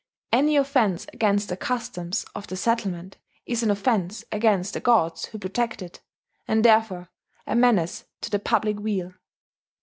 [0.31, 5.37] Any offence against the customs of the settlement is an offence against the gods who
[5.37, 6.01] protect it,
[6.47, 7.09] and therefore
[7.45, 9.13] a menace to the public weal.